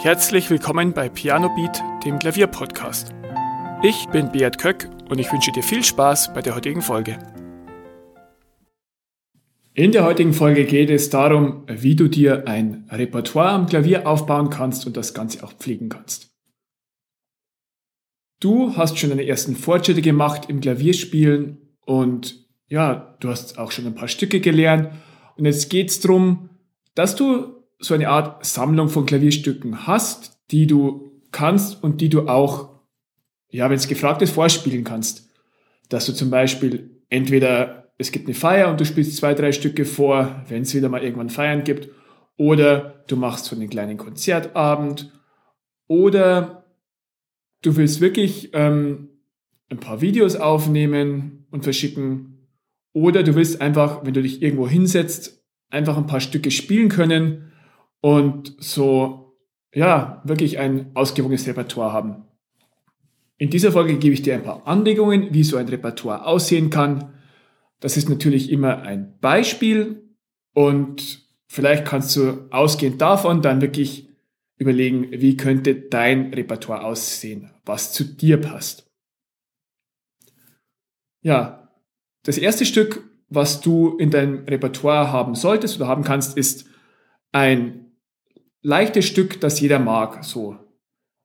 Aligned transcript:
Herzlich 0.00 0.48
willkommen 0.48 0.92
bei 0.92 1.08
Piano 1.08 1.52
Beat, 1.56 1.82
dem 2.04 2.20
Klavierpodcast. 2.20 3.12
Ich 3.82 4.06
bin 4.10 4.30
Beat 4.30 4.56
Köck 4.56 4.88
und 5.10 5.18
ich 5.18 5.32
wünsche 5.32 5.50
dir 5.50 5.64
viel 5.64 5.82
Spaß 5.82 6.32
bei 6.34 6.40
der 6.40 6.54
heutigen 6.54 6.82
Folge. 6.82 7.18
In 9.74 9.90
der 9.90 10.04
heutigen 10.04 10.34
Folge 10.34 10.66
geht 10.66 10.90
es 10.90 11.10
darum, 11.10 11.64
wie 11.66 11.96
du 11.96 12.06
dir 12.06 12.46
ein 12.46 12.86
Repertoire 12.92 13.48
am 13.48 13.66
Klavier 13.66 14.06
aufbauen 14.06 14.50
kannst 14.50 14.86
und 14.86 14.96
das 14.96 15.14
Ganze 15.14 15.42
auch 15.42 15.52
pflegen 15.54 15.88
kannst. 15.88 16.30
Du 18.38 18.76
hast 18.76 19.00
schon 19.00 19.10
deine 19.10 19.26
ersten 19.26 19.56
Fortschritte 19.56 20.00
gemacht 20.00 20.48
im 20.48 20.60
Klavierspielen 20.60 21.74
und 21.84 22.46
ja, 22.68 23.16
du 23.18 23.30
hast 23.30 23.58
auch 23.58 23.72
schon 23.72 23.88
ein 23.88 23.96
paar 23.96 24.06
Stücke 24.06 24.38
gelernt 24.38 24.92
und 25.36 25.44
jetzt 25.44 25.70
geht 25.70 25.90
es 25.90 25.98
darum, 25.98 26.50
dass 26.94 27.16
du 27.16 27.57
so 27.78 27.94
eine 27.94 28.08
Art 28.08 28.44
Sammlung 28.44 28.88
von 28.88 29.06
Klavierstücken 29.06 29.86
hast, 29.86 30.38
die 30.50 30.66
du 30.66 31.12
kannst 31.30 31.82
und 31.82 32.00
die 32.00 32.08
du 32.08 32.28
auch, 32.28 32.80
ja, 33.50 33.68
wenn 33.70 33.76
es 33.76 33.88
gefragt 33.88 34.22
ist, 34.22 34.32
vorspielen 34.32 34.84
kannst. 34.84 35.30
Dass 35.88 36.06
du 36.06 36.12
zum 36.12 36.30
Beispiel 36.30 36.90
entweder 37.08 37.92
es 37.98 38.12
gibt 38.12 38.26
eine 38.26 38.34
Feier 38.34 38.70
und 38.70 38.80
du 38.80 38.84
spielst 38.84 39.16
zwei, 39.16 39.34
drei 39.34 39.52
Stücke 39.52 39.84
vor, 39.84 40.44
wenn 40.48 40.62
es 40.62 40.74
wieder 40.74 40.88
mal 40.88 41.02
irgendwann 41.02 41.30
Feiern 41.30 41.64
gibt, 41.64 41.88
oder 42.36 43.02
du 43.08 43.16
machst 43.16 43.46
so 43.46 43.56
einen 43.56 43.68
kleinen 43.68 43.96
Konzertabend, 43.96 45.12
oder 45.88 46.64
du 47.62 47.76
willst 47.76 48.00
wirklich 48.00 48.50
ähm, 48.52 49.08
ein 49.68 49.78
paar 49.78 50.00
Videos 50.00 50.36
aufnehmen 50.36 51.46
und 51.50 51.64
verschicken, 51.64 52.46
oder 52.92 53.22
du 53.22 53.34
willst 53.34 53.60
einfach, 53.60 54.04
wenn 54.04 54.14
du 54.14 54.22
dich 54.22 54.42
irgendwo 54.42 54.68
hinsetzt, 54.68 55.44
einfach 55.70 55.96
ein 55.96 56.06
paar 56.06 56.20
Stücke 56.20 56.50
spielen 56.50 56.88
können 56.88 57.47
und 58.00 58.54
so, 58.58 59.36
ja, 59.74 60.22
wirklich 60.24 60.58
ein 60.58 60.90
ausgewogenes 60.94 61.46
Repertoire 61.46 61.92
haben. 61.92 62.24
In 63.36 63.50
dieser 63.50 63.72
Folge 63.72 63.98
gebe 63.98 64.14
ich 64.14 64.22
dir 64.22 64.34
ein 64.34 64.42
paar 64.42 64.66
Anregungen, 64.66 65.32
wie 65.32 65.44
so 65.44 65.56
ein 65.56 65.68
Repertoire 65.68 66.26
aussehen 66.26 66.70
kann. 66.70 67.14
Das 67.80 67.96
ist 67.96 68.08
natürlich 68.08 68.50
immer 68.50 68.82
ein 68.82 69.18
Beispiel 69.20 70.02
und 70.54 71.28
vielleicht 71.46 71.84
kannst 71.84 72.16
du 72.16 72.48
ausgehend 72.50 73.00
davon 73.00 73.42
dann 73.42 73.60
wirklich 73.60 74.08
überlegen, 74.56 75.08
wie 75.12 75.36
könnte 75.36 75.76
dein 75.76 76.34
Repertoire 76.34 76.84
aussehen, 76.84 77.50
was 77.64 77.92
zu 77.92 78.04
dir 78.04 78.40
passt. 78.40 78.90
Ja, 81.22 81.72
das 82.24 82.38
erste 82.38 82.66
Stück, 82.66 83.08
was 83.28 83.60
du 83.60 83.96
in 83.98 84.10
deinem 84.10 84.44
Repertoire 84.46 85.12
haben 85.12 85.36
solltest 85.36 85.76
oder 85.76 85.86
haben 85.86 86.02
kannst, 86.02 86.36
ist 86.36 86.66
ein 87.30 87.87
leichtes 88.62 89.06
Stück, 89.06 89.40
das 89.40 89.60
jeder 89.60 89.78
mag, 89.78 90.24
so. 90.24 90.56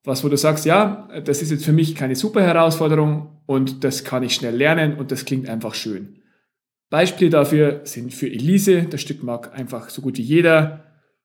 Was, 0.04 0.22
wo 0.22 0.28
du 0.28 0.36
sagst, 0.36 0.66
ja, 0.66 1.08
das 1.24 1.40
ist 1.40 1.50
jetzt 1.50 1.64
für 1.64 1.72
mich 1.72 1.94
keine 1.94 2.14
super 2.14 2.42
Herausforderung 2.42 3.40
und 3.46 3.84
das 3.84 4.04
kann 4.04 4.22
ich 4.22 4.34
schnell 4.34 4.54
lernen 4.54 4.96
und 4.96 5.10
das 5.10 5.24
klingt 5.24 5.48
einfach 5.48 5.74
schön. 5.74 6.20
Beispiele 6.90 7.30
dafür 7.30 7.80
sind 7.84 8.12
für 8.12 8.28
Elise, 8.28 8.82
das 8.82 9.00
Stück 9.00 9.22
mag 9.22 9.56
einfach 9.58 9.88
so 9.88 10.02
gut 10.02 10.18
wie 10.18 10.22
jeder, 10.22 10.84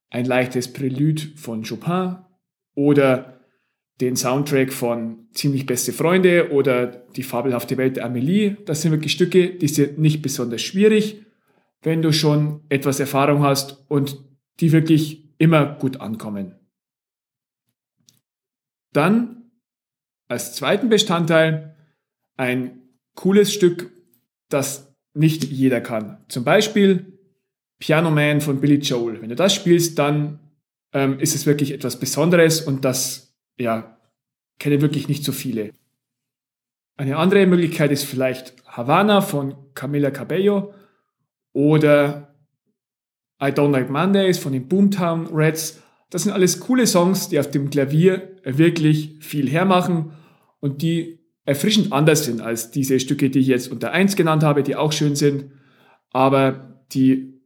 ein 0.10 0.26
leichtes 0.26 0.72
Prälude 0.74 1.22
von 1.36 1.64
Chopin 1.64 2.18
oder 2.74 3.40
den 4.02 4.16
Soundtrack 4.16 4.74
von 4.74 5.28
Ziemlich 5.34 5.68
beste 5.68 5.94
Freunde 5.94 6.52
oder 6.52 6.88
Die 6.88 7.22
fabelhafte 7.22 7.78
Welt 7.78 7.98
der 7.98 8.06
Amelie. 8.06 8.58
Das 8.66 8.82
sind 8.82 8.92
wirklich 8.92 9.12
Stücke, 9.12 9.50
die 9.50 9.68
sind 9.68 10.00
nicht 10.00 10.24
besonders 10.24 10.62
schwierig, 10.62 11.22
wenn 11.84 12.02
du 12.02 12.12
schon 12.12 12.62
etwas 12.70 13.00
Erfahrung 13.00 13.44
hast 13.44 13.86
und 13.90 14.18
die 14.60 14.72
wirklich 14.72 15.29
immer 15.40 15.66
gut 15.76 16.00
ankommen. 16.00 16.56
Dann 18.94 19.52
als 20.28 20.56
zweiten 20.56 20.90
Bestandteil 20.90 21.76
ein 22.38 22.82
cooles 23.16 23.52
Stück, 23.52 23.92
das 24.50 24.96
nicht 25.14 25.44
jeder 25.44 25.82
kann. 25.82 26.24
Zum 26.28 26.44
Beispiel 26.44 27.20
Piano 27.80 28.12
Man 28.12 28.42
von 28.42 28.62
Billy 28.62 28.76
Joel. 28.76 29.22
Wenn 29.22 29.30
du 29.30 29.36
das 29.36 29.54
spielst, 29.54 29.98
dann 29.98 30.40
ähm, 30.94 31.20
ist 31.20 31.36
es 31.36 31.46
wirklich 31.46 31.72
etwas 31.72 32.00
Besonderes 32.00 32.62
und 32.62 32.86
das 32.86 33.36
ja, 33.58 33.98
kenne 34.60 34.82
wirklich 34.82 35.08
nicht 35.08 35.24
so 35.24 35.32
viele. 35.32 35.74
Eine 36.98 37.18
andere 37.18 37.46
Möglichkeit 37.46 37.92
ist 37.92 38.04
vielleicht 38.04 38.56
Havana 38.66 39.22
von 39.22 39.74
Camila 39.74 40.12
Cabello 40.12 40.74
oder 41.54 42.29
I 43.42 43.48
Don't 43.48 43.72
Like 43.72 43.90
Mondays 43.90 44.38
von 44.38 44.54
den 44.54 44.68
Boomtown 44.68 45.28
Reds. 45.28 45.82
Das 46.10 46.24
sind 46.24 46.32
alles 46.32 46.60
coole 46.60 46.88
Songs, 46.88 47.30
die 47.30 47.40
auf 47.40 47.52
dem 47.52 47.70
Klavier 47.70 48.36
wirklich 48.44 49.18
viel 49.22 49.50
hermachen 49.50 50.12
und 50.60 50.82
die 50.82 51.20
erfrischend 51.46 51.94
anders 51.94 52.26
sind 52.26 52.42
als 52.42 52.72
diese 52.72 53.00
Stücke, 53.00 53.30
die 53.30 53.40
ich 53.40 53.48
jetzt 53.48 53.72
unter 53.72 53.92
eins 53.92 54.16
genannt 54.16 54.44
habe, 54.44 54.64
die 54.64 54.76
auch 54.76 54.92
schön 54.92 55.16
sind, 55.16 55.52
aber 56.12 56.84
die, 56.92 57.42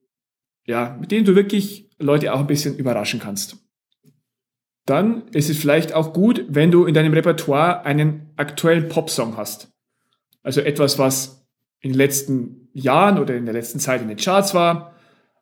ja, 0.66 0.98
mit 1.00 1.12
denen 1.12 1.26
du 1.26 1.36
wirklich 1.36 1.90
Leute 2.00 2.34
auch 2.34 2.40
ein 2.40 2.48
bisschen 2.48 2.78
überraschen 2.78 3.20
kannst. 3.20 3.58
Dann 4.86 5.28
ist 5.30 5.50
es 5.50 5.58
vielleicht 5.58 5.94
auch 5.94 6.12
gut, 6.12 6.46
wenn 6.50 6.72
du 6.72 6.86
in 6.86 6.94
deinem 6.94 7.14
Repertoire 7.14 7.86
einen 7.86 8.34
aktuellen 8.36 8.90
Popsong 8.90 9.38
hast. 9.38 9.72
Also 10.42 10.60
etwas, 10.60 11.00
was 11.00 11.48
in 11.80 11.92
den 11.92 11.98
letzten 11.98 12.70
Jahren 12.74 13.20
oder 13.20 13.36
in 13.36 13.46
der 13.46 13.54
letzten 13.54 13.80
Zeit 13.80 14.02
in 14.02 14.10
den 14.10 14.18
Charts 14.18 14.54
war, 14.54 14.93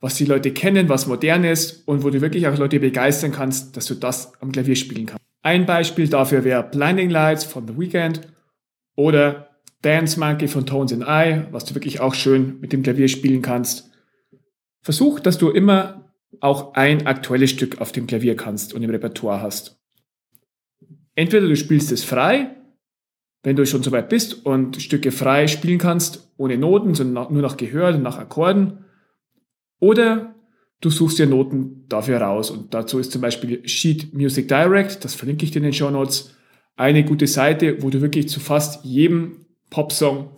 was 0.01 0.15
die 0.15 0.25
Leute 0.25 0.51
kennen, 0.51 0.89
was 0.89 1.07
modern 1.07 1.43
ist 1.43 1.87
und 1.87 2.03
wo 2.03 2.09
du 2.09 2.19
wirklich 2.21 2.47
auch 2.47 2.57
Leute 2.57 2.79
begeistern 2.79 3.31
kannst, 3.31 3.77
dass 3.77 3.85
du 3.85 3.93
das 3.93 4.33
am 4.41 4.51
Klavier 4.51 4.75
spielen 4.75 5.05
kannst. 5.05 5.23
Ein 5.43 5.65
Beispiel 5.65 6.07
dafür 6.07 6.43
wäre 6.43 6.63
Blinding 6.63 7.09
Lights 7.09 7.45
von 7.45 7.67
The 7.67 7.77
Weeknd 7.77 8.21
oder 8.95 9.51
Dance 9.81 10.19
Monkey 10.19 10.47
von 10.47 10.65
Tones 10.65 10.91
and 10.91 11.03
I, 11.03 11.43
was 11.51 11.65
du 11.65 11.75
wirklich 11.75 11.99
auch 11.99 12.13
schön 12.13 12.59
mit 12.59 12.73
dem 12.73 12.83
Klavier 12.83 13.07
spielen 13.07 13.41
kannst. 13.41 13.91
Versuch, 14.81 15.19
dass 15.19 15.37
du 15.37 15.49
immer 15.49 16.11
auch 16.39 16.73
ein 16.73 17.05
aktuelles 17.05 17.51
Stück 17.51 17.79
auf 17.79 17.91
dem 17.91 18.07
Klavier 18.07 18.35
kannst 18.35 18.73
und 18.73 18.81
im 18.81 18.89
Repertoire 18.89 19.41
hast. 19.41 19.79
Entweder 21.13 21.47
du 21.47 21.55
spielst 21.55 21.91
es 21.91 22.03
frei, 22.03 22.55
wenn 23.43 23.55
du 23.55 23.65
schon 23.65 23.83
soweit 23.83 24.09
bist 24.09 24.45
und 24.45 24.81
Stücke 24.81 25.11
frei 25.11 25.47
spielen 25.47 25.77
kannst, 25.77 26.31
ohne 26.37 26.57
Noten, 26.57 26.95
sondern 26.95 27.33
nur 27.33 27.41
nach 27.41 27.57
Gehör 27.57 27.93
und 27.93 28.03
nach 28.03 28.17
Akkorden, 28.17 28.85
oder 29.81 30.35
du 30.79 30.89
suchst 30.89 31.19
dir 31.19 31.25
Noten 31.25 31.85
dafür 31.89 32.21
raus. 32.21 32.49
Und 32.49 32.73
dazu 32.73 32.99
ist 32.99 33.11
zum 33.11 33.21
Beispiel 33.21 33.67
Sheet 33.67 34.13
Music 34.13 34.47
Direct, 34.47 35.03
das 35.03 35.15
verlinke 35.15 35.43
ich 35.43 35.51
dir 35.51 35.57
in 35.57 35.63
den 35.63 35.73
Show 35.73 35.89
Notes, 35.89 36.33
eine 36.77 37.03
gute 37.03 37.27
Seite, 37.27 37.83
wo 37.83 37.89
du 37.89 37.99
wirklich 37.99 38.29
zu 38.29 38.39
fast 38.39 38.85
jedem 38.85 39.45
Popsong 39.69 40.37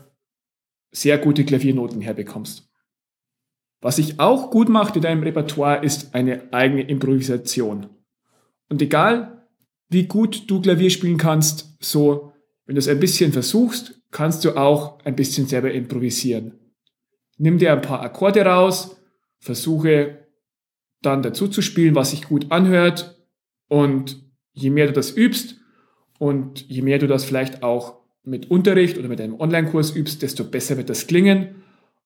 sehr 0.91 1.17
gute 1.17 1.45
Klaviernoten 1.45 2.01
herbekommst. 2.01 2.69
Was 3.81 3.97
sich 3.97 4.19
auch 4.19 4.49
gut 4.49 4.69
macht 4.69 4.95
in 4.95 5.01
deinem 5.01 5.23
Repertoire 5.23 5.83
ist 5.83 6.15
eine 6.15 6.53
eigene 6.53 6.83
Improvisation. 6.83 7.89
Und 8.69 8.81
egal, 8.81 9.45
wie 9.89 10.07
gut 10.07 10.49
du 10.49 10.61
Klavier 10.61 10.89
spielen 10.89 11.17
kannst, 11.17 11.77
so, 11.79 12.31
wenn 12.65 12.75
du 12.75 12.79
es 12.79 12.87
ein 12.87 12.99
bisschen 12.99 13.33
versuchst, 13.33 14.01
kannst 14.11 14.45
du 14.45 14.55
auch 14.55 14.99
ein 15.03 15.15
bisschen 15.15 15.47
selber 15.47 15.71
improvisieren. 15.71 16.59
Nimm 17.37 17.57
dir 17.57 17.73
ein 17.73 17.81
paar 17.81 18.01
Akkorde 18.01 18.45
raus, 18.45 18.95
versuche 19.43 20.19
dann 21.01 21.21
dazu 21.21 21.49
zu 21.49 21.61
spielen, 21.61 21.95
was 21.95 22.11
sich 22.11 22.23
gut 22.23 22.51
anhört. 22.51 23.21
Und 23.67 24.23
je 24.53 24.69
mehr 24.69 24.87
du 24.87 24.93
das 24.93 25.11
übst 25.11 25.57
und 26.17 26.67
je 26.69 26.81
mehr 26.81 26.97
du 26.97 27.07
das 27.07 27.25
vielleicht 27.25 27.61
auch 27.61 27.99
mit 28.23 28.49
Unterricht 28.49 28.97
oder 28.97 29.09
mit 29.09 29.19
einem 29.19 29.39
Online-Kurs 29.39 29.95
übst, 29.95 30.21
desto 30.21 30.45
besser 30.45 30.77
wird 30.77 30.89
das 30.89 31.07
klingen. 31.07 31.55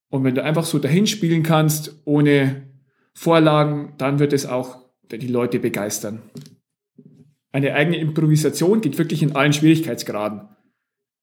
Und 0.10 0.24
wenn 0.24 0.34
du 0.34 0.44
einfach 0.44 0.66
so 0.66 0.80
dahin 0.80 1.06
spielen 1.06 1.44
kannst, 1.44 2.02
ohne 2.06 2.64
Vorlagen, 3.14 3.94
dann 4.00 4.18
wird 4.18 4.34
es 4.34 4.48
auch 4.48 4.86
die 5.12 5.28
Leute 5.28 5.60
begeistern. 5.60 6.24
Eine 7.52 7.76
eigene 7.76 7.98
Improvisation 7.98 8.82
geht 8.82 8.98
wirklich 8.98 9.22
in 9.22 9.36
allen 9.36 9.54
Schwierigkeitsgraden. 9.54 10.50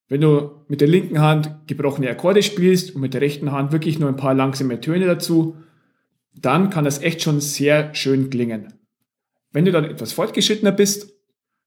Wenn 0.08 0.20
du 0.20 0.64
mit 0.68 0.80
der 0.80 0.88
linken 0.88 1.20
Hand 1.20 1.66
gebrochene 1.66 2.10
Akkorde 2.10 2.42
spielst 2.42 2.94
und 2.94 3.00
mit 3.00 3.14
der 3.14 3.20
rechten 3.20 3.50
Hand 3.50 3.72
wirklich 3.72 3.98
nur 3.98 4.08
ein 4.08 4.16
paar 4.16 4.34
langsame 4.34 4.80
Töne 4.80 5.06
dazu, 5.06 5.56
dann 6.34 6.70
kann 6.70 6.84
das 6.84 7.00
echt 7.00 7.22
schon 7.22 7.40
sehr 7.40 7.94
schön 7.94 8.30
klingen. 8.30 8.74
Wenn 9.52 9.64
du 9.64 9.72
dann 9.72 9.84
etwas 9.84 10.12
fortgeschrittener 10.12 10.72
bist, 10.72 11.12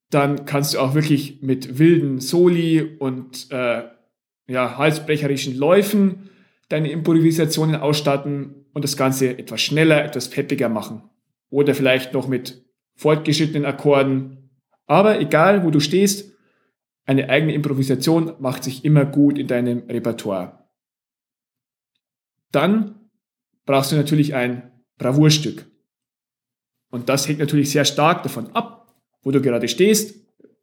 dann 0.10 0.46
kannst 0.46 0.74
du 0.74 0.80
auch 0.80 0.94
wirklich 0.94 1.42
mit 1.42 1.80
wilden 1.80 2.20
Soli 2.20 2.82
und 2.82 3.52
äh, 3.52 3.84
ja, 4.48 4.78
halsbrecherischen 4.78 5.56
Läufen 5.58 6.30
deine 6.70 6.92
Improvisationen 6.92 7.76
ausstatten 7.76 8.66
und 8.74 8.84
das 8.84 8.98
Ganze 8.98 9.38
etwas 9.38 9.62
schneller, 9.62 10.04
etwas 10.04 10.30
peppiger 10.30 10.70
machen. 10.70 11.04
Oder 11.50 11.74
vielleicht 11.76 12.14
noch 12.14 12.28
mit 12.28 12.66
fortgeschrittenen 12.96 13.66
Akkorden. 13.66 14.50
Aber 14.86 15.20
egal, 15.20 15.64
wo 15.64 15.72
du 15.72 15.80
stehst, 15.80 16.34
eine 17.06 17.30
eigene 17.30 17.54
Improvisation 17.54 18.34
macht 18.40 18.66
sich 18.66 18.84
immer 18.84 19.06
gut 19.06 19.38
in 19.38 19.48
deinem 19.48 19.84
Repertoire. 19.88 20.68
Dann 22.52 22.97
brauchst 23.68 23.92
du 23.92 23.96
natürlich 23.96 24.34
ein 24.34 24.72
Bravourstück. 24.98 25.68
Und 26.90 27.10
das 27.10 27.28
hängt 27.28 27.40
natürlich 27.40 27.70
sehr 27.70 27.86
stark 27.86 28.24
davon 28.24 28.48
ab, 28.56 28.96
wo 29.22 29.30
du 29.30 29.42
gerade 29.42 29.68
stehst, 29.68 30.16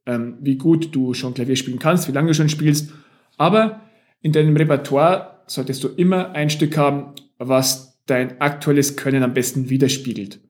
ähm, 0.06 0.39
wie 0.41 0.56
gut 0.56 0.93
du 0.95 1.15
schon 1.15 1.35
Klavier 1.35 1.55
spielen 1.55 1.79
kannst, 1.79 2.09
wie 2.09 2.12
lange 2.12 2.29
du 2.29 2.35
schon 2.35 2.49
spielst. 2.49 2.93
Aber 3.37 3.83
in 4.21 4.33
deinem 4.33 4.56
Repertoire 4.56 5.43
solltest 5.47 5.85
du 5.85 5.89
immer 5.89 6.33
ein 6.33 6.51
Stück 6.51 6.77
haben, 6.77 7.15
was 7.39 8.03
dein 8.06 8.41
aktuelles 8.41 8.97
Können 8.97 9.23
am 9.23 9.35
besten 9.35 9.71
widerspiegelt. 9.71 10.41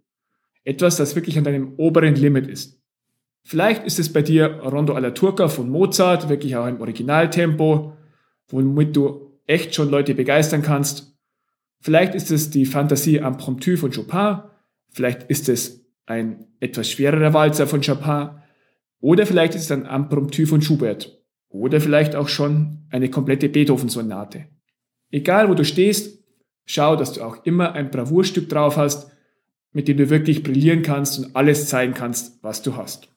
Etwas, 0.64 0.96
das 0.96 1.14
wirklich 1.14 1.36
an 1.36 1.44
deinem 1.44 1.74
oberen 1.76 2.14
Limit 2.14 2.46
ist. 2.46 2.80
Vielleicht 3.42 3.84
ist 3.84 3.98
es 3.98 4.12
bei 4.12 4.22
dir 4.22 4.60
Rondo 4.60 4.94
alla 4.94 5.10
Turca 5.10 5.48
von 5.48 5.68
Mozart, 5.68 6.28
wirklich 6.28 6.56
auch 6.56 6.66
im 6.66 6.80
Originaltempo, 6.80 7.94
womit 8.48 8.96
du 8.96 9.38
echt 9.46 9.74
schon 9.74 9.90
Leute 9.90 10.14
begeistern 10.14 10.62
kannst. 10.62 11.13
Vielleicht 11.84 12.14
ist 12.14 12.30
es 12.30 12.48
die 12.48 12.64
Fantasie 12.64 13.16
Impromptu 13.16 13.76
von 13.76 13.90
Chopin, 13.90 14.38
vielleicht 14.88 15.24
ist 15.24 15.50
es 15.50 15.84
ein 16.06 16.46
etwas 16.58 16.88
schwererer 16.88 17.34
Walzer 17.34 17.66
von 17.66 17.82
Chopin 17.82 18.40
oder 19.00 19.26
vielleicht 19.26 19.54
ist 19.54 19.64
es 19.64 19.70
ein 19.70 19.84
Impromptu 19.84 20.46
von 20.46 20.62
Schubert 20.62 21.22
oder 21.50 21.82
vielleicht 21.82 22.16
auch 22.16 22.28
schon 22.28 22.86
eine 22.88 23.10
komplette 23.10 23.50
Beethoven-Sonate. 23.50 24.48
Egal 25.10 25.50
wo 25.50 25.52
du 25.52 25.62
stehst, 25.62 26.24
schau, 26.64 26.96
dass 26.96 27.12
du 27.12 27.22
auch 27.22 27.44
immer 27.44 27.74
ein 27.74 27.90
Bravourstück 27.90 28.48
drauf 28.48 28.78
hast, 28.78 29.12
mit 29.72 29.86
dem 29.86 29.98
du 29.98 30.08
wirklich 30.08 30.42
brillieren 30.42 30.80
kannst 30.80 31.18
und 31.18 31.36
alles 31.36 31.68
zeigen 31.68 31.92
kannst, 31.92 32.42
was 32.42 32.62
du 32.62 32.76
hast. 32.76 33.10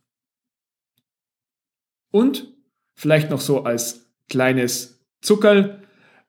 Und 2.11 2.53
vielleicht 2.95 3.29
noch 3.29 3.39
so 3.39 3.63
als 3.63 4.11
kleines 4.27 5.07
Zuckerl, 5.21 5.83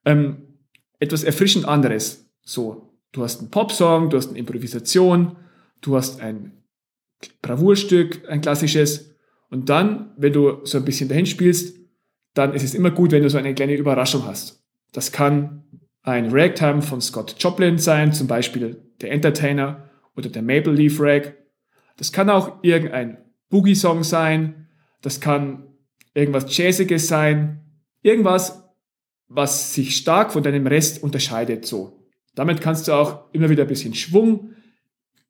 ähm, 0.05 0.61
etwas 1.01 1.25
erfrischend 1.25 1.67
anderes. 1.67 2.28
So, 2.49 2.95
du 3.13 3.23
hast 3.23 3.41
einen 3.41 3.51
Popsong, 3.51 4.09
du 4.09 4.17
hast 4.17 4.31
eine 4.31 4.39
Improvisation, 4.39 5.37
du 5.83 5.97
hast 5.97 6.23
ein 6.23 6.63
Bravourstück, 7.43 8.27
ein 8.27 8.41
klassisches. 8.41 9.15
Und 9.51 9.69
dann, 9.69 10.15
wenn 10.17 10.33
du 10.33 10.65
so 10.65 10.79
ein 10.79 10.85
bisschen 10.87 11.11
dahin 11.11 11.27
spielst, 11.27 11.77
dann 12.33 12.55
ist 12.55 12.63
es 12.63 12.73
immer 12.73 12.91
gut, 12.91 13.13
wenn 13.13 13.23
du 13.23 13.29
so 13.29 13.37
eine 13.37 13.55
kleine 13.55 13.75
Überraschung 13.75 14.25
hast. 14.25 14.65
Das 14.93 15.13
kann 15.13 15.63
ein 16.01 16.31
Ragtime 16.31 16.81
von 16.81 17.03
Scott 17.03 17.37
Joplin 17.39 17.77
sein, 17.77 18.15
zum 18.15 18.29
Beispiel 18.29 18.83
der 19.03 19.11
Entertainer 19.11 19.91
oder 20.17 20.31
der 20.31 20.41
Maple 20.41 20.73
Leaf 20.73 20.99
Rag. 21.01 21.35
Das 21.99 22.13
kann 22.13 22.31
auch 22.31 22.63
irgendein 22.63 23.19
Boogie-Song 23.51 24.05
sein. 24.05 24.69
Das 25.03 25.21
kann 25.21 25.65
irgendwas 26.15 26.57
Jazziges 26.57 27.09
sein, 27.09 27.61
irgendwas, 28.01 28.73
was 29.27 29.75
sich 29.75 29.97
stark 29.97 30.33
von 30.33 30.43
deinem 30.43 30.67
Rest 30.67 31.03
unterscheidet, 31.03 31.67
so. 31.67 31.98
Damit 32.39 32.61
kannst 32.61 32.87
du 32.87 32.93
auch 32.93 33.25
immer 33.33 33.51
wieder 33.51 33.65
ein 33.65 33.69
bisschen 33.69 33.95
Schwung 33.95 34.55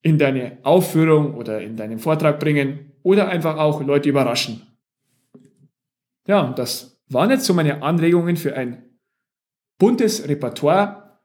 in 0.03 0.19
deine 0.19 0.59
Aufführung 0.63 1.37
oder 1.37 1.63
in 1.63 1.75
deinen 1.75 1.99
Vortrag 1.99 2.39
bringen 2.39 2.93
oder 3.03 3.29
einfach 3.29 3.57
auch 3.57 3.81
Leute 3.81 4.11
überraschen. 4.11 4.67
Ja, 6.27 6.53
das 6.53 7.01
waren 7.09 7.31
jetzt 7.31 7.47
so 7.47 7.55
meine 7.55 7.83
Anregungen 7.83 8.37
für 8.37 8.55
ein 8.55 8.83
buntes 9.79 10.29
Repertoire. 10.29 11.19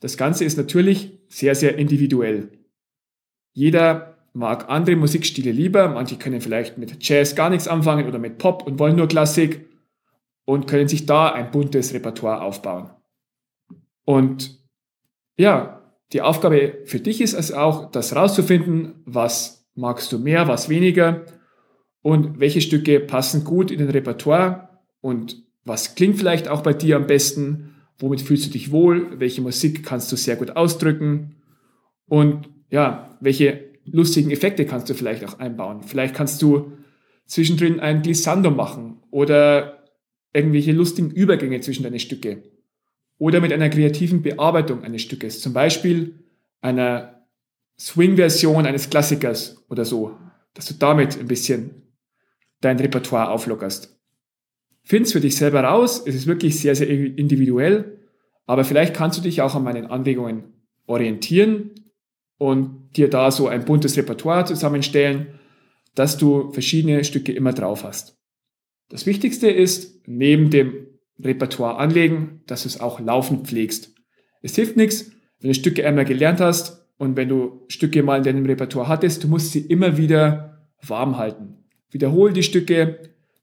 Das 0.00 0.18
Ganze 0.18 0.44
ist 0.44 0.58
natürlich 0.58 1.18
sehr, 1.28 1.54
sehr 1.54 1.78
individuell. 1.78 2.50
Jeder 3.54 4.18
mag 4.34 4.68
andere 4.68 4.96
Musikstile 4.96 5.52
lieber. 5.52 5.88
Manche 5.88 6.18
können 6.18 6.42
vielleicht 6.42 6.76
mit 6.76 7.02
Jazz 7.02 7.34
gar 7.34 7.48
nichts 7.48 7.66
anfangen 7.66 8.06
oder 8.06 8.18
mit 8.18 8.36
Pop 8.36 8.66
und 8.66 8.78
wollen 8.78 8.96
nur 8.96 9.08
Klassik 9.08 9.70
und 10.44 10.66
können 10.66 10.86
sich 10.86 11.06
da 11.06 11.32
ein 11.32 11.50
buntes 11.50 11.94
Repertoire 11.94 12.42
aufbauen. 12.42 12.90
Und 14.04 14.57
ja, 15.38 15.82
die 16.12 16.20
Aufgabe 16.20 16.78
für 16.84 17.00
dich 17.00 17.20
ist 17.20 17.34
es 17.34 17.52
auch, 17.52 17.90
das 17.90 18.14
rauszufinden, 18.14 18.94
was 19.04 19.66
magst 19.74 20.12
du 20.12 20.18
mehr, 20.18 20.48
was 20.48 20.68
weniger 20.68 21.24
und 22.02 22.40
welche 22.40 22.60
Stücke 22.60 23.00
passen 23.00 23.44
gut 23.44 23.70
in 23.70 23.78
den 23.78 23.90
Repertoire 23.90 24.80
und 25.00 25.42
was 25.64 25.94
klingt 25.94 26.18
vielleicht 26.18 26.48
auch 26.48 26.62
bei 26.62 26.72
dir 26.72 26.96
am 26.96 27.06
besten, 27.06 27.76
womit 27.98 28.22
fühlst 28.22 28.46
du 28.46 28.50
dich 28.50 28.72
wohl, 28.72 29.20
welche 29.20 29.40
Musik 29.40 29.84
kannst 29.84 30.10
du 30.10 30.16
sehr 30.16 30.36
gut 30.36 30.56
ausdrücken 30.56 31.36
und 32.06 32.48
ja, 32.70 33.16
welche 33.20 33.68
lustigen 33.84 34.30
Effekte 34.30 34.66
kannst 34.66 34.90
du 34.90 34.94
vielleicht 34.94 35.24
auch 35.24 35.38
einbauen. 35.38 35.82
Vielleicht 35.82 36.14
kannst 36.14 36.42
du 36.42 36.72
zwischendrin 37.26 37.80
ein 37.80 38.02
Glissando 38.02 38.50
machen 38.50 39.02
oder 39.10 39.84
irgendwelche 40.32 40.72
lustigen 40.72 41.10
Übergänge 41.10 41.60
zwischen 41.60 41.82
deine 41.82 42.00
Stücke. 42.00 42.42
Oder 43.18 43.40
mit 43.40 43.52
einer 43.52 43.68
kreativen 43.68 44.22
Bearbeitung 44.22 44.84
eines 44.84 45.02
Stückes, 45.02 45.40
zum 45.40 45.52
Beispiel 45.52 46.20
einer 46.60 47.26
Swing-Version 47.78 48.66
eines 48.66 48.90
Klassikers 48.90 49.64
oder 49.68 49.84
so, 49.84 50.16
dass 50.54 50.66
du 50.66 50.74
damit 50.74 51.18
ein 51.18 51.28
bisschen 51.28 51.82
dein 52.60 52.78
Repertoire 52.78 53.30
auflockerst. 53.30 53.96
Find's 54.82 55.12
für 55.12 55.20
dich 55.20 55.36
selber 55.36 55.62
raus, 55.62 56.02
es 56.06 56.14
ist 56.14 56.26
wirklich 56.26 56.58
sehr, 56.58 56.74
sehr 56.74 56.88
individuell, 56.88 57.98
aber 58.46 58.64
vielleicht 58.64 58.94
kannst 58.94 59.18
du 59.18 59.22
dich 59.22 59.42
auch 59.42 59.54
an 59.54 59.64
meinen 59.64 59.86
Anregungen 59.86 60.44
orientieren 60.86 61.72
und 62.38 62.96
dir 62.96 63.10
da 63.10 63.30
so 63.30 63.48
ein 63.48 63.64
buntes 63.64 63.96
Repertoire 63.96 64.44
zusammenstellen, 64.46 65.38
dass 65.94 66.16
du 66.16 66.52
verschiedene 66.52 67.04
Stücke 67.04 67.32
immer 67.32 67.52
drauf 67.52 67.84
hast. 67.84 68.16
Das 68.88 69.04
Wichtigste 69.04 69.50
ist, 69.50 70.06
neben 70.06 70.50
dem 70.50 70.87
Repertoire 71.22 71.78
anlegen, 71.78 72.42
dass 72.46 72.62
du 72.62 72.68
es 72.68 72.80
auch 72.80 73.00
laufend 73.00 73.46
pflegst. 73.46 73.94
Es 74.42 74.54
hilft 74.54 74.76
nichts, 74.76 75.10
wenn 75.40 75.50
du 75.50 75.54
Stücke 75.54 75.86
einmal 75.86 76.04
gelernt 76.04 76.40
hast 76.40 76.86
und 76.96 77.16
wenn 77.16 77.28
du 77.28 77.64
Stücke 77.68 78.02
mal 78.02 78.18
in 78.18 78.24
deinem 78.24 78.46
Repertoire 78.46 78.88
hattest, 78.88 79.24
du 79.24 79.28
musst 79.28 79.52
sie 79.52 79.60
immer 79.60 79.96
wieder 79.96 80.68
warm 80.82 81.16
halten. 81.16 81.64
Wiederhole 81.90 82.32
die 82.32 82.42
Stücke, 82.42 82.98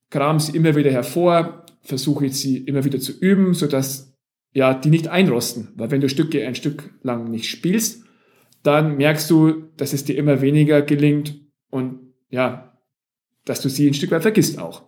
kram 0.10 0.40
sie 0.40 0.56
immer 0.56 0.76
wieder 0.76 0.92
hervor, 0.92 1.66
versuche 1.82 2.30
sie 2.30 2.58
immer 2.58 2.86
wieder 2.86 3.00
zu 3.00 3.18
üben, 3.20 3.54
sodass 3.54 4.14
ja, 4.54 4.74
die 4.74 4.90
nicht 4.90 5.10
einrosten. 5.10 5.70
Weil 5.76 5.92
wenn 5.92 6.02
du 6.02 6.10
Stücke 6.10 6.48
ein 6.48 6.56
Stück 6.56 6.94
lang 7.04 7.30
nicht 7.30 7.50
spielst, 7.50 8.06
dann 8.64 8.98
merkst 8.98 9.30
du, 9.30 9.70
dass 9.78 9.94
es 9.94 10.06
dir 10.06 10.18
immer 10.18 10.42
weniger 10.42 10.82
gelingt 10.82 11.40
und 11.70 12.14
ja, 12.30 12.78
dass 13.44 13.62
du 13.62 13.70
sie 13.70 13.88
ein 13.88 13.94
Stück 13.94 14.12
weit 14.12 14.24
vergisst 14.24 14.58
auch. 14.58 14.84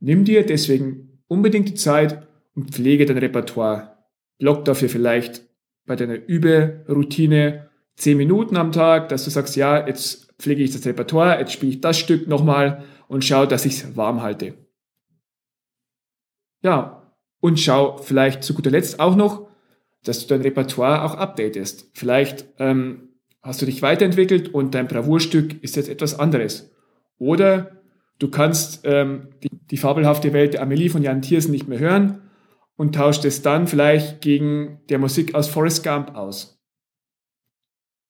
Nimm 0.00 0.24
dir 0.24 0.44
deswegen 0.44 1.07
unbedingt 1.28 1.68
die 1.68 1.74
Zeit 1.74 2.26
und 2.54 2.72
pflege 2.72 3.06
dein 3.06 3.18
Repertoire. 3.18 3.96
Block 4.38 4.64
dafür 4.64 4.88
vielleicht 4.88 5.42
bei 5.86 5.96
deiner 5.96 6.16
Überoutine 6.26 7.68
10 7.96 8.16
Minuten 8.16 8.56
am 8.56 8.72
Tag, 8.72 9.08
dass 9.08 9.24
du 9.24 9.30
sagst, 9.30 9.56
ja, 9.56 9.86
jetzt 9.86 10.32
pflege 10.38 10.62
ich 10.62 10.72
das 10.72 10.86
Repertoire, 10.86 11.38
jetzt 11.38 11.52
spiele 11.52 11.72
ich 11.72 11.80
das 11.80 11.98
Stück 11.98 12.28
nochmal 12.28 12.84
und 13.08 13.24
schau, 13.24 13.46
dass 13.46 13.64
ich 13.64 13.74
es 13.74 13.96
warm 13.96 14.22
halte. 14.22 14.54
Ja, 16.62 17.12
und 17.40 17.58
schau 17.58 17.98
vielleicht 17.98 18.42
zu 18.42 18.54
guter 18.54 18.70
Letzt 18.70 19.00
auch 19.00 19.16
noch, 19.16 19.48
dass 20.04 20.20
du 20.20 20.28
dein 20.28 20.42
Repertoire 20.42 21.04
auch 21.04 21.14
updatest. 21.14 21.90
Vielleicht 21.94 22.46
ähm, 22.58 23.10
hast 23.42 23.62
du 23.62 23.66
dich 23.66 23.82
weiterentwickelt 23.82 24.54
und 24.54 24.74
dein 24.74 24.88
Bravourstück 24.88 25.62
ist 25.62 25.76
jetzt 25.76 25.88
etwas 25.88 26.18
anderes. 26.18 26.70
Oder 27.18 27.77
du 28.18 28.30
kannst 28.30 28.80
ähm, 28.84 29.28
die, 29.42 29.48
die 29.70 29.76
fabelhafte 29.76 30.32
Welt 30.32 30.54
der 30.54 30.62
Amelie 30.62 30.90
von 30.90 31.02
Jan 31.02 31.22
Thiersen 31.22 31.52
nicht 31.52 31.68
mehr 31.68 31.78
hören 31.78 32.22
und 32.76 32.94
tauscht 32.94 33.24
es 33.24 33.42
dann 33.42 33.66
vielleicht 33.66 34.20
gegen 34.20 34.80
der 34.88 34.98
Musik 34.98 35.34
aus 35.34 35.48
Forrest 35.48 35.84
Gump 35.84 36.14
aus. 36.14 36.60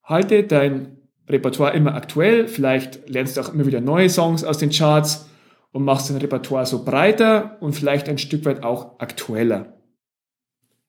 Halte 0.02 0.44
dein 0.44 0.98
Repertoire 1.28 1.74
immer 1.74 1.94
aktuell, 1.94 2.48
vielleicht 2.48 3.08
lernst 3.08 3.36
du 3.36 3.40
auch 3.40 3.52
immer 3.52 3.66
wieder 3.66 3.80
neue 3.80 4.08
Songs 4.08 4.44
aus 4.44 4.58
den 4.58 4.70
Charts 4.70 5.28
und 5.72 5.84
machst 5.84 6.08
dein 6.08 6.16
Repertoire 6.16 6.64
so 6.64 6.84
breiter 6.84 7.58
und 7.60 7.74
vielleicht 7.74 8.08
ein 8.08 8.18
Stück 8.18 8.44
weit 8.44 8.62
auch 8.62 8.98
aktueller. 9.00 9.74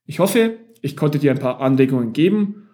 Ich 0.05 0.19
hoffe, 0.19 0.57
ich 0.81 0.95
konnte 0.95 1.19
dir 1.19 1.31
ein 1.31 1.39
paar 1.39 1.59
Anregungen 1.59 2.13
geben 2.13 2.69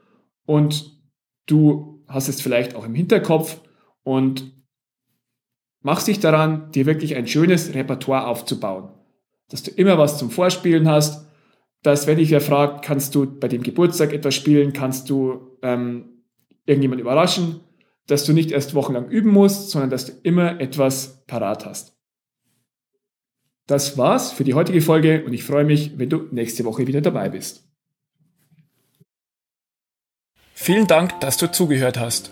und 0.45 1.01
du 1.47 2.03
hast 2.07 2.27
es 2.27 2.41
vielleicht 2.41 2.75
auch 2.75 2.85
im 2.85 2.95
Hinterkopf 2.95 3.61
und 4.03 4.53
machst 5.85 6.07
dich 6.07 6.19
daran, 6.19 6.71
dir 6.71 6.87
wirklich 6.87 7.15
ein 7.15 7.27
schönes 7.27 7.75
Repertoire 7.75 8.25
aufzubauen. 8.25 8.89
Dass 9.49 9.61
du 9.61 9.69
immer 9.69 9.99
was 9.99 10.17
zum 10.17 10.31
Vorspielen 10.31 10.89
hast, 10.89 11.27
dass 11.83 12.07
wenn 12.07 12.17
dich 12.17 12.31
wer 12.31 12.41
fragt, 12.41 12.83
kannst 12.83 13.13
du 13.13 13.27
bei 13.39 13.47
dem 13.47 13.61
Geburtstag 13.61 14.11
etwas 14.11 14.33
spielen, 14.33 14.73
kannst 14.73 15.11
du 15.11 15.55
ähm, 15.61 16.23
irgendjemand 16.65 17.01
überraschen, 17.01 17.59
dass 18.07 18.25
du 18.25 18.33
nicht 18.33 18.49
erst 18.49 18.73
wochenlang 18.73 19.09
üben 19.09 19.29
musst, 19.29 19.69
sondern 19.69 19.91
dass 19.91 20.07
du 20.07 20.13
immer 20.23 20.59
etwas 20.59 21.23
parat 21.27 21.67
hast. 21.67 21.95
Das 23.67 23.95
war's 23.95 24.31
für 24.31 24.43
die 24.43 24.55
heutige 24.55 24.81
Folge 24.81 25.23
und 25.23 25.33
ich 25.33 25.43
freue 25.43 25.65
mich, 25.65 25.99
wenn 25.99 26.09
du 26.09 26.27
nächste 26.31 26.65
Woche 26.65 26.87
wieder 26.87 27.01
dabei 27.01 27.29
bist. 27.29 27.63
Vielen 30.55 30.87
Dank, 30.87 31.19
dass 31.19 31.37
du 31.37 31.51
zugehört 31.51 31.99
hast. 31.99 32.31